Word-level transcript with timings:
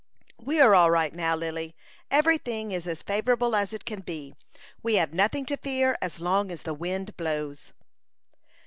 "We 0.39 0.59
are 0.59 0.73
all 0.73 0.89
right 0.89 1.13
now, 1.13 1.35
Lily. 1.35 1.75
Every 2.09 2.39
thing 2.39 2.71
is 2.71 2.87
as 2.87 3.03
favorable 3.03 3.55
as 3.55 3.71
it 3.71 3.85
can 3.85 3.99
be. 4.01 4.33
We 4.81 4.95
have 4.95 5.13
nothing 5.13 5.45
to 5.45 5.57
fear 5.57 5.95
as 6.01 6.19
long 6.19 6.49
as 6.51 6.63
the 6.63 6.73
wind 6.73 7.15
blows." 7.17 7.71